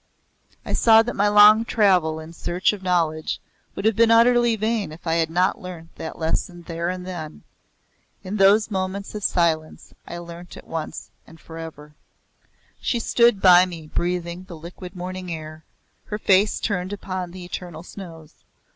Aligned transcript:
I 0.65 0.73
saw 0.73 1.03
that 1.03 1.15
my 1.15 1.27
long 1.27 1.63
travel 1.63 2.19
in 2.19 2.33
search 2.33 2.73
of 2.73 2.81
knowledge 2.81 3.39
would 3.75 3.85
have 3.85 3.95
been 3.95 4.09
utterly 4.09 4.55
vain 4.55 4.91
if 4.91 5.05
I 5.05 5.17
had 5.17 5.29
not 5.29 5.61
learnt 5.61 5.93
that 5.97 6.17
lesson 6.17 6.63
there 6.63 6.89
and 6.89 7.05
then. 7.05 7.43
In 8.23 8.37
those 8.37 8.71
moments 8.71 9.13
of 9.13 9.23
silence 9.23 9.93
I 10.07 10.17
learnt 10.17 10.57
it 10.57 10.65
once 10.65 11.11
and 11.27 11.39
for 11.39 11.59
ever. 11.59 11.93
She 12.79 12.97
stood 12.99 13.43
by 13.43 13.67
me 13.67 13.85
breathing 13.93 14.45
the 14.45 14.55
liquid 14.57 14.95
morning 14.95 15.31
air, 15.31 15.63
her 16.05 16.17
face 16.17 16.59
turned 16.59 16.91
upon 16.93 17.29
the 17.29 17.45
eternal 17.45 17.83
snows. 17.83 18.33